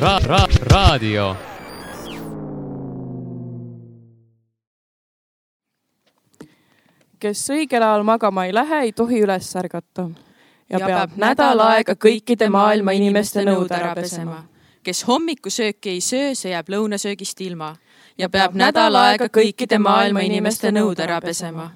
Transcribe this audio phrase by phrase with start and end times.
[0.00, 1.34] Ra-, ra-, raadio
[7.24, 10.08] kes õigel ajal magama ei lähe, ei tohi üles ärgata.
[10.70, 14.42] ja peab nädal aega kõikide maailma inimeste nõud ära pesema.
[14.82, 17.74] kes hommikusööki ei söö, see jääb lõunasöögist ilma
[18.18, 21.70] ja peab nädal aega kõikide maailma inimeste nõud ära pesema.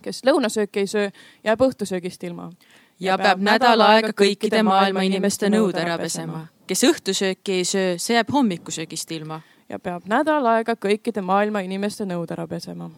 [0.00, 1.10] Kes lõunasööki ei söö,
[1.44, 2.50] jääb õhtusöögist ilma.
[3.00, 6.46] ja peab nädal aega kõikide maailma inimeste nõud ära pesema.
[6.66, 9.40] kes õhtusööki ei söö, see jääb hommikusöögist ilma.
[9.68, 12.90] ja peab nädal aega kõikide maailma inimeste nõud ära pesema.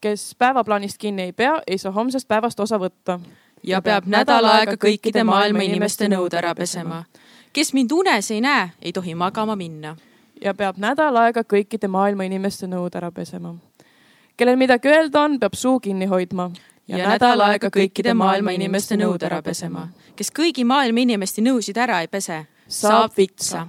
[0.00, 3.20] kes päevaplaanist kinni ei pea, ei saa homsest päevast osa võtta.
[3.62, 7.04] ja peab nädal aega kõikide maailma inimeste nõud ära pesema.
[7.52, 9.96] kes mind unes ei näe, ei tohi magama minna
[10.44, 13.54] ja peab nädal aega kõikide maailma inimeste nõud ära pesema.
[14.36, 16.50] Kellel midagi öelda on, peab suu kinni hoidma.
[16.88, 19.88] ja, ja nädal aega kõikide maailma inimeste nõud ära pesema.
[20.16, 23.66] kes kõigi maailma inimeste nõusid ära ei pese, saab vitsa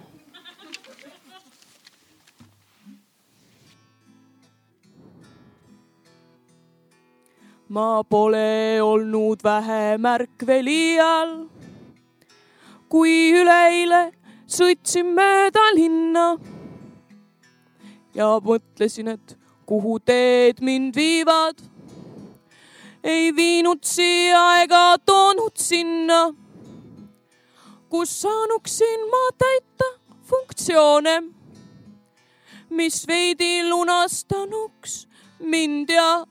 [7.69, 11.31] ma pole olnud vähem ärkvel iial,
[12.89, 14.11] kui üleeile
[14.47, 16.27] sõitsin mööda linna
[18.15, 21.57] ja mõtlesin, et kuhu teed mind viivad.
[23.03, 26.33] ei viinud siia ega toonud sinna,
[27.89, 29.89] kus saanuksin ma täita
[30.29, 31.23] funktsioone,
[32.69, 35.07] mis veidi lunastanuks
[35.39, 36.25] mind ja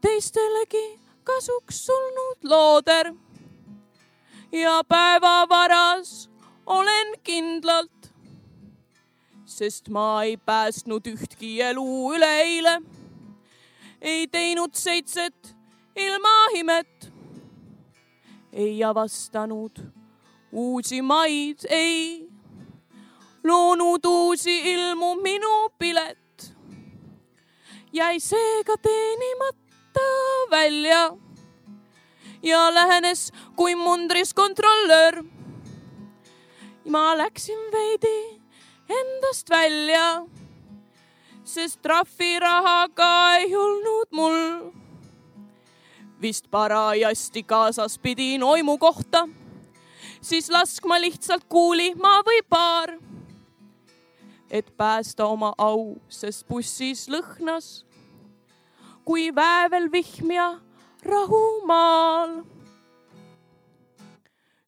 [0.00, 3.14] teistelegi kasuks olnud looder.
[4.52, 6.30] ja päevavaras
[6.66, 7.95] olen kindlalt
[9.46, 12.80] sest ma ei päästnud ühtki elu üleeile.
[14.02, 15.54] ei teinud seitset
[15.96, 17.12] ilma imet.
[18.52, 19.78] ei avastanud
[20.52, 22.28] uusi maid, ei
[23.44, 26.54] loonud uusi ilmu minu pilet.
[27.92, 30.08] jäi seega teenimata
[30.50, 31.16] välja
[32.42, 35.22] ja lähenes kui mundris kontrollöör.
[36.88, 38.35] ma läksin veidi
[38.88, 40.26] endast välja,
[41.44, 44.70] sest trahvirahaga ei olnud mul.
[46.22, 49.28] Vist parajasti kaasas pidin oimu kohta,
[50.20, 52.96] siis laskma lihtsalt kuulima või paar,
[54.50, 57.86] et päästa oma au, sest bussis lõhnas
[59.06, 60.48] kui väävelvihm ja
[61.02, 62.40] rahumaal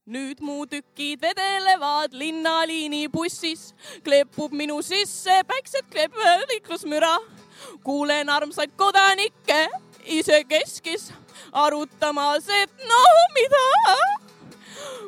[0.08, 3.72] nüüd mu tükid vedelevad linnaliini bussis,
[4.04, 7.18] kleepub minu sisse päikset kleepiv liiklusmüra.
[7.84, 9.68] kuulen armsaid kodanikke
[10.04, 11.12] isekeskis
[11.52, 13.02] arutamas, et no
[13.34, 13.96] mida,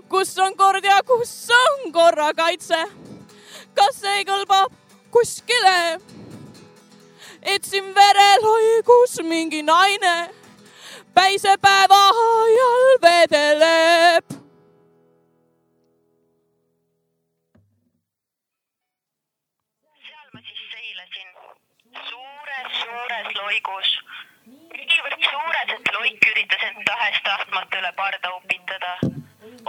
[0.09, 2.81] kus on kord ja kus on korrakaitse,
[3.75, 4.75] kas see kõlbab
[5.11, 6.01] kuskile?
[7.43, 10.29] etsin verelhoigus mingi naine
[11.15, 14.40] päisepäeva ajal vedeleb
[23.01, 23.91] suures loigus.
[24.47, 28.91] niivõrd suures, et loik üritas end tahes-tahtmata üle parda upitada.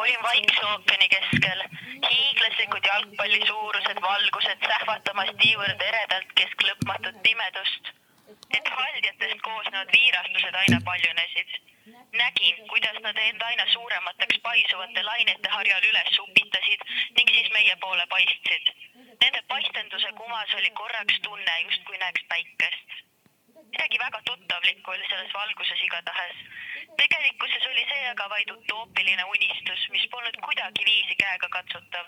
[0.02, 1.64] olin Vaikse ookeani keskel,
[2.08, 7.92] hiiglaslikud jalgpalli suurused valgused sähvatamas niivõrd eredalt kesk lõpmatut pimedust,
[8.58, 11.60] et haldjatest koosnevad viirastused aina paljunesid.
[12.22, 16.88] nägin, kuidas nad end aina suuremateks paisuvate lainete harjal üles upitasid
[17.18, 18.74] ning siis meie poole paistsid
[19.22, 23.11] Nende paistenduse kumas oli korraks tunne, justkui näeks päikest.
[23.72, 26.38] Midagi väga tuttavlikku oli selles valguses igatahes.
[27.02, 32.06] tegelikkuses oli see aga vaid utoopiline unistus, mis polnud kuidagiviisi käegakatsutav.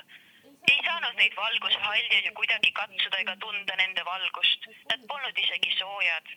[0.72, 4.69] ei saanud neid valguse haljaid ju kuidagi katsuda ega tunda nende valgust.
[4.91, 6.35] Nad polnud isegi soojad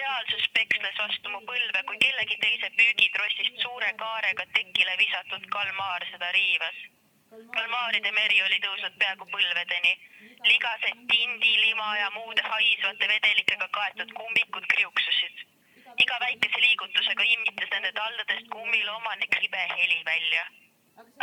[0.00, 6.32] reaalsus peksles vastu mu põlve, kui kellegi teise püügitrossist suure kaarega tekile visatud kalmaar seda
[6.38, 6.86] riivas
[7.30, 9.90] kalmaaride meri oli tõusnud peaaegu põlvedeni.
[10.50, 15.44] ligased tindi, lima ja muude haisvate vedelikega kaetud kummikud kriuksusid.
[16.04, 20.46] iga väikese liigutusega immitas nende taldadest kummiloomanik libe heli välja.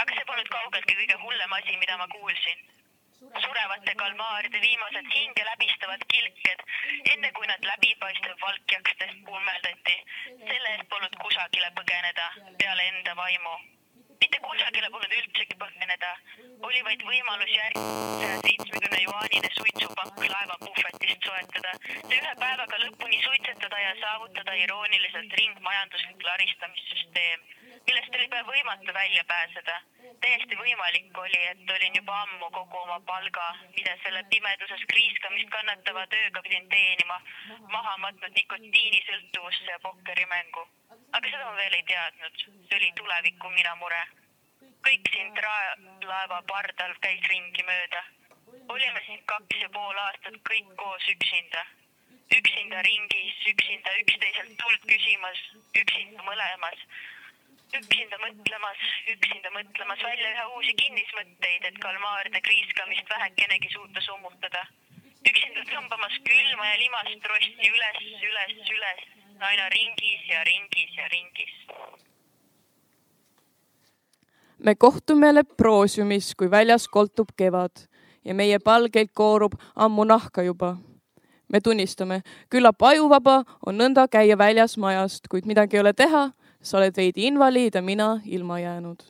[0.03, 2.65] aga see polnud kaugeltki kõige hullem asi, mida ma kuulsin.
[3.45, 6.65] surevate kalmaaride viimased hinge läbistavad kilked,
[7.13, 9.97] enne kui nad läbipaistev valkjakstest pulmeldati.
[10.49, 12.29] selle eest polnud kusagile põgeneda
[12.61, 13.57] peale enda vaimu
[14.21, 16.11] mitte kusagile polnud üldsegi põgeneda,
[16.67, 23.79] oli vaid võimalus järgmise seitsme seitsmekümne juaanine suitsupakk laevapuhvetist soetada, see ühe päevaga lõpuni suitsetada
[23.81, 27.45] ja saavutada irooniliselt ringmajanduslik laristamissüsteem,
[27.87, 29.75] millest oli pea võimatu välja pääseda.
[30.21, 33.47] täiesti võimalik oli, et olin juba ammu kogu oma palga,
[33.77, 37.21] mida selle pimeduses kriiskamist kannatava tööga pidin teenima,
[37.77, 40.67] maha matnud nikotiinisõltuvusse ja pokkerimängu.
[41.11, 44.05] aga seda ma veel ei teadnud, see oli tuleviku mina mure
[44.85, 45.33] kõik siin
[46.05, 48.03] laeva pardal käis ringi mööda.
[48.73, 51.63] olime siin kaks ja pool aastat kõik koos üksinda.
[52.37, 55.41] üksinda ringis, üksinda üksteiselt tuld küsimas,
[55.81, 56.85] üksinda mõlemas.
[57.79, 58.81] Üksinda mõtlemas,
[59.13, 64.65] üksinda mõtlemas välja üha uusi kinnismõtteid, et kalmaaride kriiskamist vähekenegi suuta summutada.
[65.29, 69.01] üksinda tõmbamas külma ja limast rosti üles, üles, üles,
[69.39, 71.55] aina ringis ja ringis ja ringis
[74.59, 77.85] me kohtume leproosiumis, kui väljas koltub kevad
[78.25, 80.77] ja meie palgeid koorub ammu nahka juba.
[81.49, 86.31] me tunnistame, küllap ajuvaba on nõnda käia väljas majast, kuid midagi ei ole teha,
[86.65, 89.03] sa oled veidi invaliid ja mina ilma jäänud.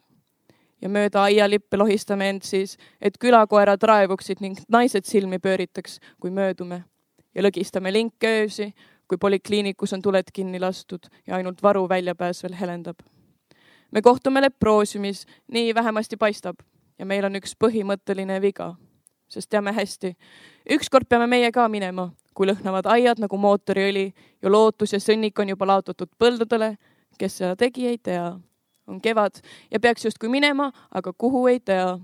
[0.82, 6.84] ja mööda aialippe lohistame end siis, et külakoerad raevuksid ning naised silmi pööritaks, kui möödume
[7.36, 8.74] ja lõgistame linke öösi,
[9.08, 13.02] kui polikliinikus on tuled kinni lastud ja ainult varu väljapääs veel helendab
[13.96, 16.56] me kohtume leproosiumis, nii vähemasti paistab
[17.00, 18.74] ja meil on üks põhimõtteline viga,
[19.32, 20.16] sest teame hästi,
[20.76, 24.10] ükskord peame meie ka minema, kui lõhnavad aiad nagu mootoriõli
[24.44, 26.76] ja lootus ja sõnnik on juba laotatud põldudele.
[27.18, 28.34] Kes seda tegi, ei tea.
[28.88, 29.42] on kevad
[29.72, 32.00] ja peaks justkui minema, aga kuhu ei tea.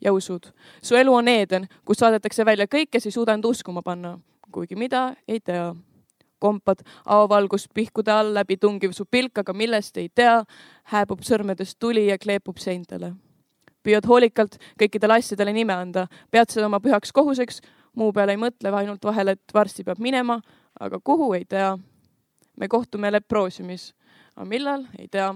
[0.00, 0.52] ja usud,
[0.82, 4.18] su elu on Eeden, kus saadetakse välja kõik, kes ei suuda end uskuma panna,
[4.52, 5.74] kuigi mida ei tea
[6.38, 10.42] kompad avavalgust pihkude all läbi tungiv su pilk, aga millest ei tea,
[10.92, 13.14] hääbub sõrmedest tuli ja kleepub seintele.
[13.86, 17.60] püüad hoolikalt kõikidele asjadele nime anda, pead seda oma pühaks kohuseks,
[17.94, 20.40] muu peale ei mõtle, ainult vahel, et varsti peab minema,
[20.80, 21.76] aga kuhu ei tea.
[22.56, 23.94] me kohtume leproosiumis,
[24.36, 25.30] aga millal, ei tea.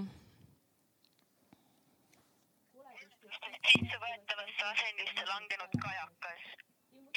[3.71, 6.45] sissevõetavasse asendisse langenud kajakas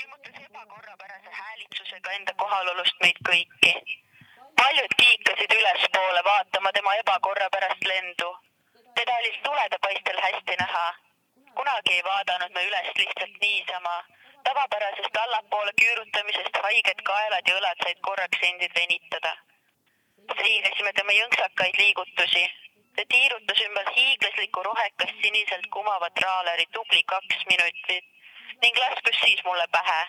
[0.03, 3.73] ilmutas ebakorrapärase häälitsusega enda kohalolust meid kõiki.
[4.61, 8.31] paljud kiikasid ülespoole vaatama tema ebakorrapärast lendu.
[8.95, 10.87] teda oli tuledepaistel hästi näha.
[11.55, 13.97] kunagi ei vaadanud me üles lihtsalt niisama.
[14.49, 19.37] tavapärasest allapoole küürutamisest haiged kaelad ja õlad said korraks endid venitada.
[20.33, 22.45] Seiresime tema jõnksakaid liigutusi.
[22.97, 28.05] ta tiirutas ümber hiiglaslikku rohekast siniselt kumavat traaleri tubli kaks minutit
[28.63, 30.01] ning laskus siis mulle pähe.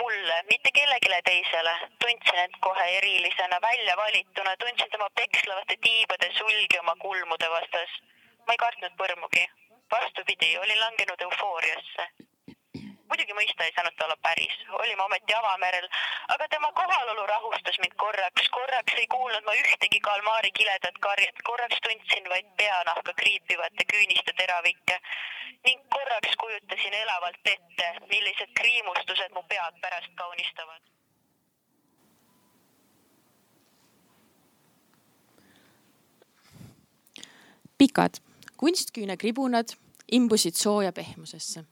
[0.00, 1.74] mulle, mitte kellelegi teisele.
[2.04, 7.90] tundsin end kohe erilisena, välja valituna, tundsin tema pekslavate tiibade sulgi oma kulmude vastas.
[8.46, 9.44] ma ei kartnud põrmugi.
[9.90, 12.08] vastupidi, olin langenud eufooriasse
[13.08, 15.86] muidugi mõista ei saanud ta olla päris, olime ometi avamerel,
[16.34, 21.80] aga tema kohalolu rahustas mind korraks, korraks ei kuulnud ma ühtegi kalmaari kiledat karjet, korraks
[21.86, 24.98] tundsin vaid peanahka kriipivate küüniste teravikke.
[25.66, 30.82] Ning korraks kujutasin elavalt ette, millised kriimustused mu pead pärast kaunistavad.
[37.78, 38.14] pikad
[38.56, 39.68] kunstküünekribunad
[40.12, 41.64] imbusid sooja pehmusesse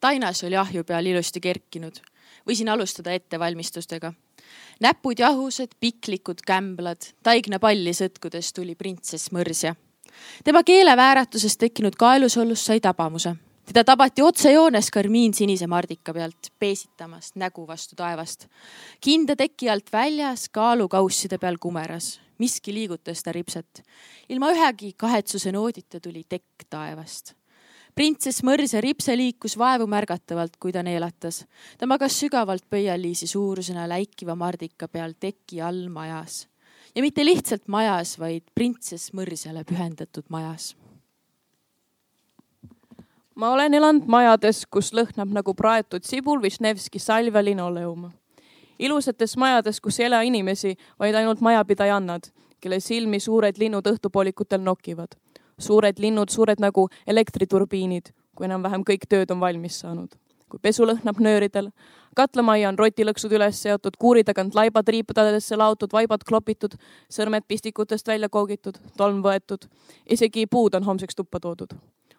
[0.00, 1.96] tainas oli ahju peal ilusti kerkinud.
[2.48, 4.12] võisin alustada ettevalmistustega.
[4.80, 9.74] näpud jahused, piklikud kämblad, taigna palli sõtkudes tuli printsess Mõrsja.
[10.44, 13.36] tema keelevääratusest tekkinud kaelusollus sai tabamuse.
[13.66, 18.46] teda tabati otsejoones karmiinsinise mardika pealt, peesitamas nägu vastu taevast.
[19.00, 23.82] kinda teki alt väljas, kaalukausside peal kumeras miski liigutas ta ripset.
[24.28, 27.34] ilma ühegi kahetsuse noodita tuli tekk taevast
[27.96, 31.44] printsess Mõrse ripse liikus vaevu märgatavalt, kui ta neelatas.
[31.78, 36.46] ta magas sügavalt pöialiisi suurusena läikiva mardika peal teki all majas.
[36.94, 40.76] ja mitte lihtsalt majas, vaid printsess Mõrsele pühendatud majas.
[43.34, 48.10] ma olen elanud majades, kus lõhnab nagu praetud sibul Višnevski salvia linoleum.
[48.78, 52.28] ilusates majades, kus ei ela inimesi, vaid ainult majapidajannad,
[52.60, 55.16] kelle silmi suured linnud õhtupoolikutel nokivad
[55.58, 60.14] suured linnud, suured nagu elektriturbiinid, kui enam-vähem kõik tööd on valmis saanud.
[60.46, 61.72] kui pesu lõhnab nööridel,
[62.14, 66.76] katlamajja on rotilõksud üles seotud, kuuri tagant laibad riipudadesse laotud, vaibad klopitud,
[67.10, 69.66] sõrmed pistikutest välja koogitud, tolm võetud,
[70.06, 71.74] isegi puud on homseks tuppa toodud.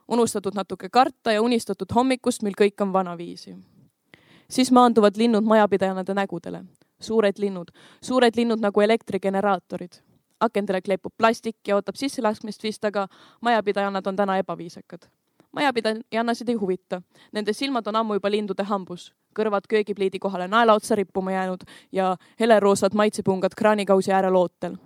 [0.08, 3.56] unustatud natuke karta ja unistatud hommikust, mil kõik on vanaviisi.
[4.50, 6.66] siis maanduvad linnud majapidajate nägudele,
[7.00, 10.07] suured linnud, suured linnud nagu elektrigeneraatorid
[10.40, 13.08] akendele kleepub plastik ja ootab sisselaskmist vist, aga
[13.42, 15.08] majapidajannad on täna ebaviisakad.
[15.52, 17.02] majapidajannasid ei huvita.
[17.32, 22.16] Nende silmad on ammu juba lindude hambus, kõrvad köögipliidi kohale naela otsa rippuma jäänud ja
[22.40, 24.78] heleroosad maitsepungad kraanikausi äärel ootel.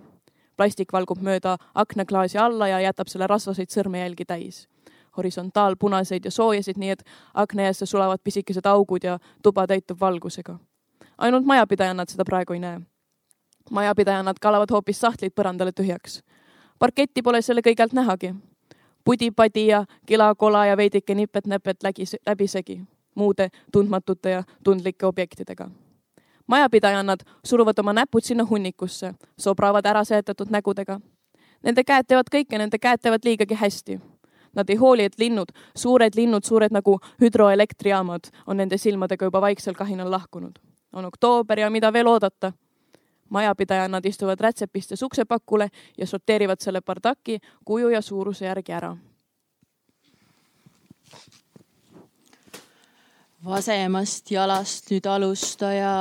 [0.56, 4.68] plastik valgub mööda aknaklaasi alla ja jätab selle rasvaseid sõrmejälgi täis.
[5.16, 7.02] horisontaalpunaseid ja soojasid, nii et
[7.34, 10.58] akna eesse sulavad pisikesed augud ja tuba täitub valgusega.
[11.18, 12.91] ainult majapidajannad seda praegu ei näe.
[13.70, 16.22] Majapidajannad kalavad hoopis sahtlid põrandale tühjaks.
[16.78, 18.34] parketti pole selle kõigelt nähagi
[19.04, 21.76] pudi-padi ja kila-kola ja veidike nipet-näpet
[22.26, 22.80] läbisegi
[23.14, 25.70] muude tundmatute ja tundlike objektidega.
[26.46, 31.00] majapidajannad suruvad oma näpud sinna hunnikusse, sobravad ära seletatud nägudega.
[31.62, 34.00] Nende käed teevad kõike, nende käed teevad liigagi hästi.
[34.54, 39.74] Nad ei hooli, et linnud, suured linnud, suured nagu hüdroelektrijaamad, on nende silmadega juba vaiksel
[39.74, 40.58] kahinal lahkunud.
[40.92, 42.52] on oktoober ja mida veel oodata
[43.32, 48.96] majapidajannad istuvad rätsepistes uksepakule ja sorteerivad selle bardaki kuju ja suuruse järgi ära.
[53.44, 55.94] vasemast jalast nüüd alustaja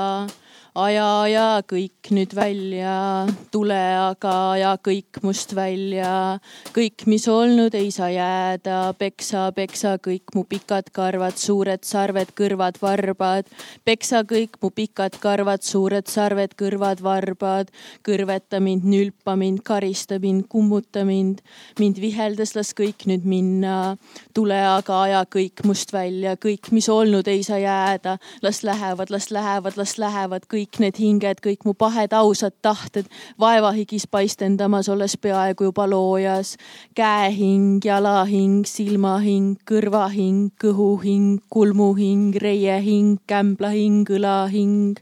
[0.76, 6.40] aja ja kõik nüüd välja, tule aga ja kõik must välja.
[6.72, 12.80] kõik, mis olnud, ei saa jääda, peksa, peksa kõik mu pikad karvad, suured sarved, kõrvad,
[12.82, 13.46] varbad.
[13.84, 17.72] peksa kõik mu pikad karvad, suured sarved, kõrvad, varbad.
[18.08, 21.42] kõrveta mind, nülpa mind, karista mind, kummuta mind.
[21.80, 23.98] mind viheldes las kõik nüüd minna.
[24.34, 28.18] tule aga aja kõik must välja, kõik, mis olnud, ei saa jääda.
[28.42, 33.08] las lähevad, las lähevad, las lähevad kõik kõik need hinged, kõik mu pahed ausad tahted
[33.42, 36.58] vaevahigis paistendamas, olles peaaegu juba loojas.
[36.96, 45.02] käehing, jalahing, silmahing, kõrvahing, kõhuhing, kulmuhing, reiehing, kämblahing, õlahing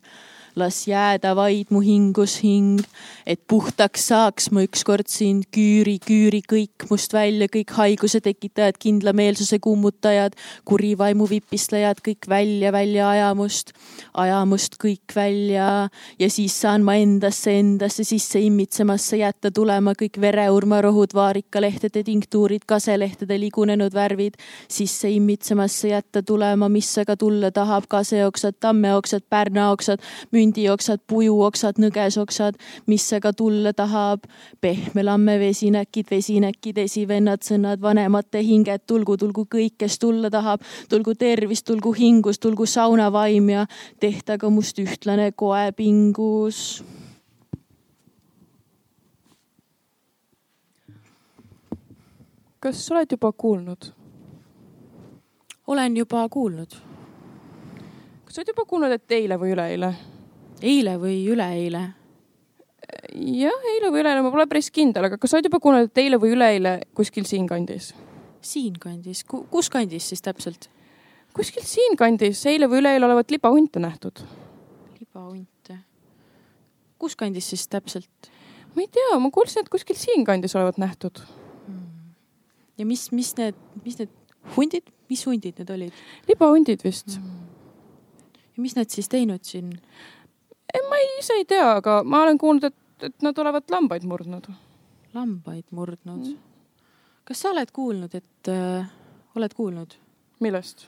[0.60, 2.82] las jääda vaid mu hingus hing,
[3.26, 9.60] et puhtaks saaks ma ükskord sind küüri, küüri kõik must välja, kõik haiguse tekitajad, kindlameelsuse
[9.64, 10.36] kummutajad,
[10.68, 13.74] kuri vaimu vipistlejad, kõik välja, välja ajamust,
[14.14, 15.90] ajamust kõik välja.
[16.20, 23.40] Ja siis saan ma endasse, endasse sisse imitsemasse jätta tulema kõik vereurmarohud, vaarikalehtede tinktuurid, kaselehtede
[23.40, 30.04] ligunenud värvid, sisse imitsemasse jätta tulema, mis aga tulla tahab, kaseoksad, tammeoksad, pärnaoksad,
[30.50, 34.24] mündioksad, pujuoksad, nõgesoksad, mis aga tulla tahab.
[34.62, 40.62] pehmelamme vesinäkid, vesinäkid, esivennad, sõnad, vanemate hinged, tulgu, tulgu kõik, kes tulla tahab.
[40.90, 43.66] tulgu tervist, tulgu hingus, tulgu saunavaim ja
[44.00, 46.84] tehtagu must ühtlane koepingus.
[52.60, 53.94] kas sa oled juba kuulnud?
[55.68, 56.72] olen juba kuulnud.
[58.26, 59.94] kas sa oled juba kuulnud, et eile või üleeile?
[60.62, 61.86] Eile või üleeile?
[63.14, 66.02] jah, eile või üleeile, ma pole päris kindel, aga kas sa oled juba kuulnud, et
[66.02, 67.94] eile või üleeile kuskil siinkandis?
[68.42, 70.70] siinkandis, kus kandis siis täpselt?
[71.36, 74.24] kuskil siinkandis eile või üleeile olevat libahunte nähtud.
[75.00, 75.80] libahunte?
[77.00, 78.32] kus kandis siis täpselt?
[78.76, 81.22] ma ei tea, ma kuulsin, et kuskil siinkandis olevat nähtud
[81.68, 81.86] hmm..
[82.78, 84.16] ja mis, mis need, mis need
[84.56, 86.04] hundid, mis hundid need olid?
[86.32, 87.50] libahundid vist hmm
[88.60, 89.72] ja mis nad siis teinud siin?
[90.90, 94.52] Ma ise ei tea, aga ma olen kuulnud, et, et nad olevat lambaid murdnud.
[95.14, 96.38] lambaid murdnud mm.?
[97.26, 98.88] kas sa oled kuulnud, et äh,,
[99.36, 99.98] oled kuulnud?
[100.40, 100.88] millest?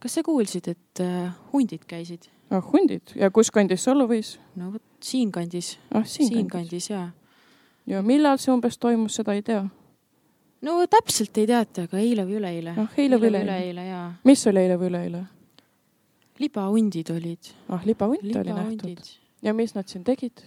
[0.00, 2.28] kas sa kuulsid, et äh, hundid käisid?
[2.50, 4.36] ah, hundid ja kus kandis see olla võis?
[4.56, 6.04] no vot siinkandis ah,.
[6.08, 7.08] siinkandis ja.
[7.86, 9.64] ja millal see umbes toimus, seda ei tea?
[10.64, 12.76] no täpselt ei teata, aga eile või üleeile.
[12.80, 13.86] ah, eile või üleeile.
[13.88, 14.06] jaa.
[14.24, 15.24] mis oli eile või üleeile?
[16.38, 17.52] Libahundid olid.
[17.68, 19.14] ah, libahunte liba oli nähtud.
[19.42, 20.42] ja mis nad siin tegid?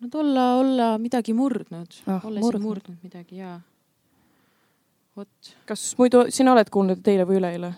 [0.00, 2.24] Nad olla, olla midagi murdnud ah,.
[2.24, 2.52] olla murdnud.
[2.52, 3.60] siin murdnud midagi ja.
[5.16, 5.54] vot.
[5.66, 7.72] kas muidu sina oled kuulnud, et eile või üleeile?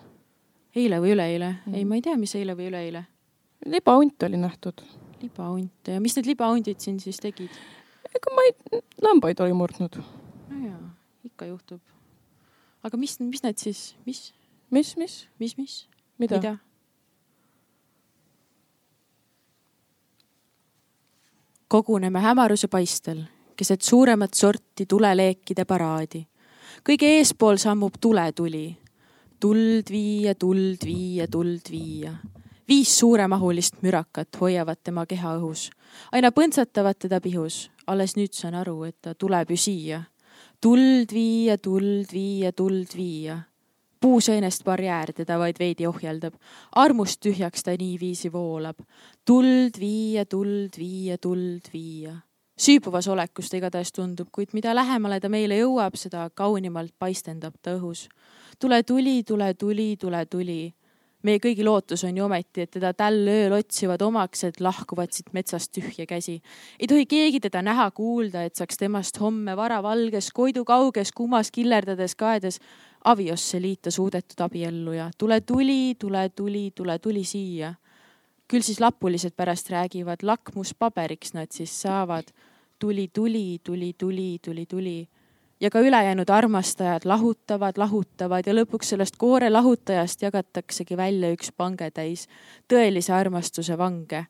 [0.77, 1.75] eile või üleeile mm.?
[1.75, 3.05] ei, ma ei tea, mis eile või üleeile.
[3.67, 4.85] libahunt oli nähtud.
[5.23, 7.55] libahunte ja mis need libahundid siin siis tegid?
[8.15, 10.03] ega ma ei, lambaid oli murdnud.
[10.51, 10.83] no jaa,
[11.25, 11.81] ikka juhtub.
[12.85, 14.27] aga mis, mis need siis, mis?
[14.71, 15.23] mis, mis?
[15.41, 15.87] mis, mis?
[16.19, 16.59] mida, mida??
[21.71, 23.23] Koguneme hämaruse paistel
[23.57, 26.27] keset suuremat sorti tuleleekide paraadi.
[26.89, 28.77] kõige eespool sammub tuletuli.
[29.41, 32.15] tuld viia, tuld viia, tuld viia.
[32.69, 35.71] viis suuremahulist mürakat hoiavad tema keha õhus,
[36.13, 37.71] aina põntsatavad teda pihus.
[37.87, 40.03] alles nüüd saan aru, et ta tuleb ju siia.
[40.61, 43.39] tuld viia, tuld viia, tuld viia
[44.01, 46.35] puuseenest barjäär teda vaid veidi ohjeldab.
[46.77, 48.79] armust tühjaks ta niiviisi voolab.
[49.25, 52.15] tuld viia, tuld viia, tuld viia.
[52.61, 57.77] süübuvas olekus ta igatahes tundub, kuid mida lähemale ta meile jõuab, seda kaunimalt paistendab ta
[57.77, 58.09] õhus.
[58.59, 60.75] tule tuli, tule tuli, tule tuli.
[61.23, 65.73] meie kõigi lootus on ju ometi, et teda täll ööl otsivad omaksed lahkuvad siit metsast
[65.73, 66.41] tühja käsi.
[66.81, 72.15] ei tohi keegi teda näha, kuulda, et saaks temast homme varavalges, Koidu kauges kumas killerdades
[72.15, 72.61] kaedes
[73.05, 75.11] aviosse liita suudetud abielluja.
[75.19, 77.75] tule tuli, tule tuli, tule tuli siia
[78.51, 82.25] küll siis lapulised pärast räägivad, lakmuspaberiks nad siis saavad.
[82.79, 85.09] tuli, tuli, tuli, tuli, tuli, tuli.
[85.61, 92.27] ja ka ülejäänud armastajad lahutavad, lahutavad ja lõpuks sellest koore lahutajast jagataksegi välja üks pangetäis
[92.69, 94.27] tõelise armastuse vange.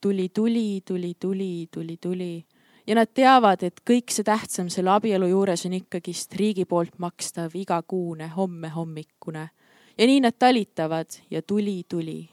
[0.00, 2.46] tuli, tuli, tuli, tuli, tuli, tuli
[2.88, 7.52] ja nad teavad, et kõik see tähtsam selle abielu juures on ikkagist riigi poolt makstav
[7.54, 9.50] igakuune homme hommikune.
[9.98, 12.30] ja nii nad talitavad ja tuli, tuli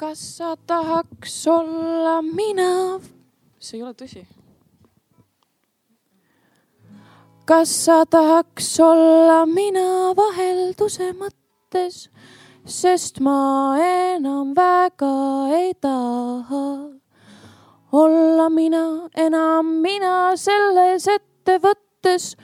[0.00, 3.00] kas sa tahaks olla mina?
[3.60, 4.22] see ei ole tõsi.
[7.44, 12.06] kas sa tahaks olla mina vahelduse mõttes,
[12.70, 15.14] sest ma enam väga
[15.58, 16.66] ei taha
[17.92, 22.36] olla mina enam mina selles ettevõttes,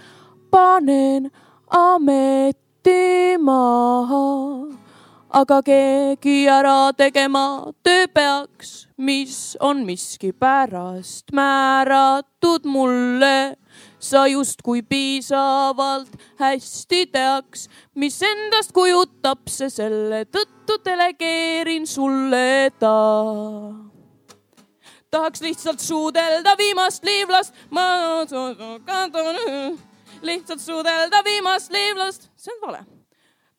[0.50, 1.30] panen
[1.70, 4.26] ameti maha
[5.30, 13.56] aga keegi ära tegema töö peaks, mis on miskipärast määratud mulle.
[14.10, 22.96] Sa justkui piisavalt hästi teaks, mis endast kujutab see, selle tõttu delegeerin sulle ta.
[25.10, 27.86] Tahaks lihtsalt suudelda viimast liivlast, ma
[30.22, 32.84] lihtsalt suudelda viimast liivlast, see on vale.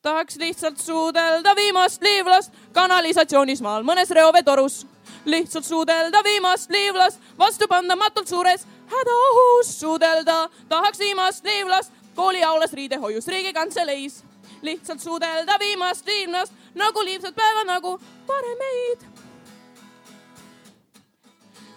[0.02, 4.86] Tahaks lihtsalt suudelda viimast liivlast kanalisatsioonis maal mõnes reoveetorus.
[5.24, 10.48] lihtsalt suudelda viimast liivlast vastupandamatult suures hädaohus suudelda.
[10.68, 11.92] Tahaks viimast liivlast.
[12.14, 14.24] Kooliaulas riidehoius Riigikantseleis.
[14.62, 16.52] lihtsalt suudelda viimast liivlast.
[16.74, 19.18] Nagu liivset päeva nagu paremeid.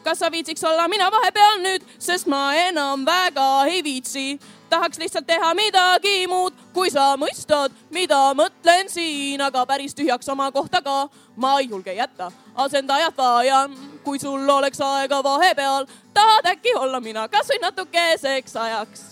[0.03, 4.39] kas sa viitsiks olla mina vahepeal nüüd, sest ma enam väga ei viitsi.
[4.69, 10.51] Tahaks lihtsalt teha midagi muud, kui sa mõistad, mida mõtlen siin, aga päris tühjaks oma
[10.51, 12.31] kohta ka ma ei julge jätta.
[12.55, 19.11] asendajat vajan, kui sul oleks aega vahepeal, tahad äkki olla mina kasvõi natukeseks ajaks?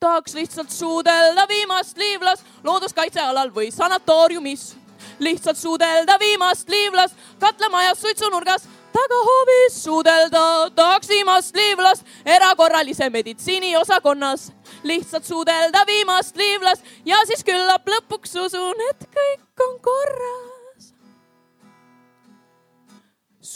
[0.00, 4.76] tahaks lihtsalt suudelda viimast liivlast looduskaitsealal või sanatooriumis.
[5.18, 14.52] lihtsalt suudelda viimast liivlast katlamajas suitsunurgas tagahoovis suudelda, tahaks viimast liivlast erakorralise meditsiini osakonnas.
[14.82, 20.55] lihtsalt suudelda viimast liivlast ja siis küllap lõpuks usun, et kõik on korras.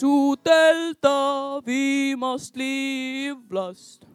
[0.01, 4.05] Suudelda viimast liivlast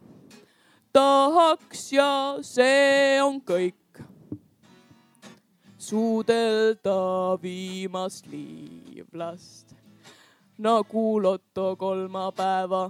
[0.91, 2.11] tahaks ja
[2.43, 4.01] see on kõik.
[5.77, 6.99] suudelda
[7.41, 9.77] viimast liivlast
[10.57, 12.89] nagu loto kolmapäeva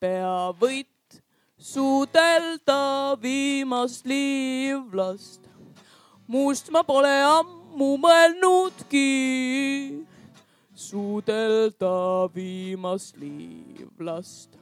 [0.00, 1.22] peavõit,
[1.56, 5.40] suudelda viimast liivlast.
[6.26, 9.08] muust ma pole ammu mõelnudki,
[10.76, 14.58] suudelda viimast liivlast.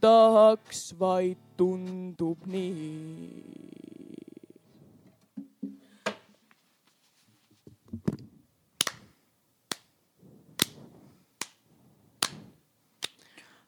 [0.00, 3.81] tahaks vaid tundub nii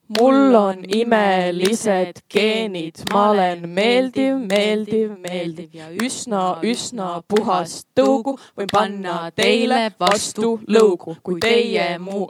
[0.09, 8.37] mul on imelised geenid, ma olen meeldiv, meeldiv, meeldiv ja üsna, üsna puhas tõugu.
[8.59, 12.29] võin panna teile vastu lõugu, kui teie mu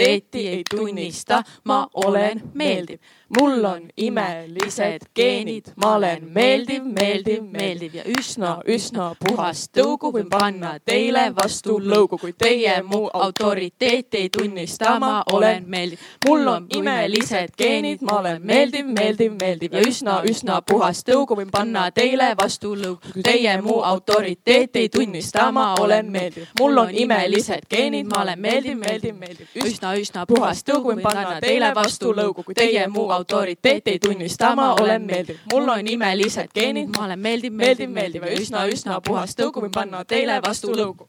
[0.00, 2.98] autoriteeti ei tunnista, ma olen meeldiv.
[3.40, 7.94] Mul on imelised geenid, ma olen meeldiv, meeldiv, meeldiv.
[7.94, 14.30] Ja üsna, üsna puhas tõugu võin panna teile vastu lõugu, kui teie mu autoriteeti ei
[14.34, 15.98] tunnista, ma olen meeldiv.
[16.26, 19.74] mul on imelised geenid, ma olen meeldiv, meeldiv, meeldiv.
[19.78, 24.88] Ja üsna, üsna puhas tõugu võin panna teile vastu lõugu, kui teie mu autoriteeti ei
[24.88, 26.48] tunnista, ma olen meeldiv.
[26.58, 31.40] mul on imelised geenid, ma olen meeldiv, meeldiv, meeldiv, üsna, üsna puhas tõugu võin panna
[31.42, 35.36] teile vastu lõugu, kui teie mu autoriteet ei tunnista, ma olen meeldiv.
[35.52, 39.74] mul on imelised geenid, ma olen meeldiv, meeldiv, meeldiv ja üsna, üsna puhas tõugu võin
[39.74, 41.08] panna teile vastu lõugu.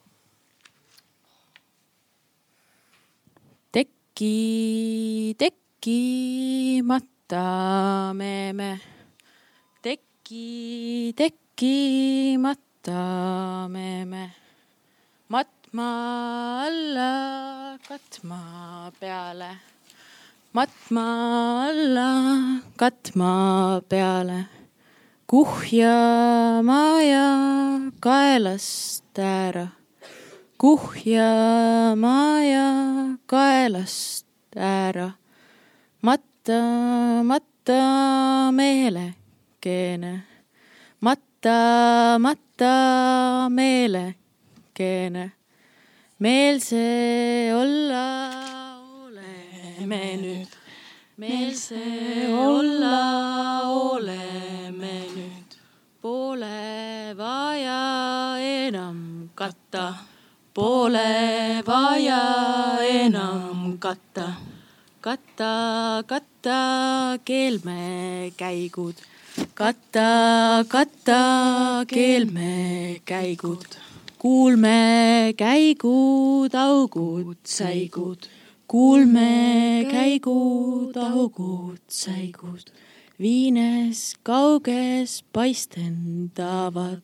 [3.72, 7.44] teki, tekimata
[8.14, 8.80] meeme,
[9.82, 13.02] teki, tekimata
[13.70, 14.42] meeme
[15.74, 19.60] matma alla, katma peale.
[20.52, 24.46] matma alla, katma peale.
[25.26, 27.28] kuhjama ja
[28.00, 29.68] kaelast ära.
[30.58, 35.12] kuhjama ja kaelast ära.
[36.02, 40.24] matta, matta meelekeene.
[41.00, 45.32] matta, matta meelekeene
[46.22, 48.06] meelse olla
[49.06, 50.52] oleme nüüd,
[51.18, 51.82] meelse
[52.30, 55.58] olla oleme nüüd.
[56.02, 59.94] Pole vaja enam katta,
[60.54, 62.22] pole vaja
[62.86, 64.28] enam katta.
[65.02, 66.60] katta, katta
[67.26, 68.98] keelmekäigud,
[69.56, 71.22] katta, katta
[71.88, 73.91] keelmekäigud
[74.22, 78.28] kuulme käigud, augud, säigud,
[78.70, 82.70] kuulme käigud, augud, säigud.
[83.18, 87.02] viines kauges paistendavad,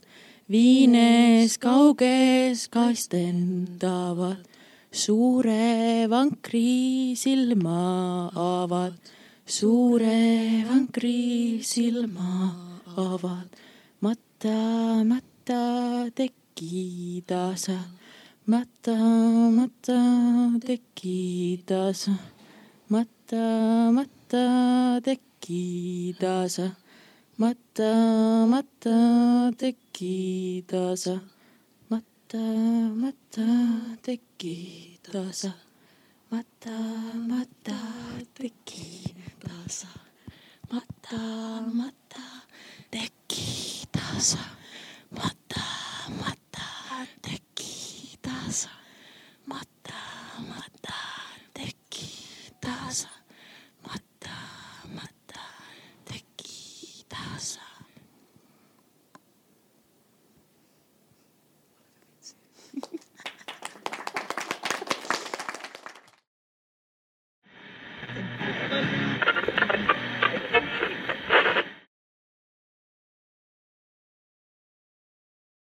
[0.49, 4.45] viines kauges kaistendavad,
[4.93, 8.97] suure vankri silma avad,
[9.45, 12.53] suure vankri silma
[12.93, 13.63] avad,
[14.05, 14.59] matta,
[15.01, 15.63] matta
[16.13, 17.73] tekib き出さ。
[18.47, 19.93] またまた
[20.57, 22.11] でき出さ。
[22.89, 23.35] また
[23.91, 26.75] またでき出さ。
[27.37, 27.83] また
[28.47, 31.21] またでき出さ。
[31.89, 33.41] またまた
[34.01, 35.55] でき出さ。
[36.31, 37.71] またまた
[38.41, 39.87] でき出さ。
[40.71, 41.15] また
[41.61, 42.17] また
[42.89, 44.56] できーさ。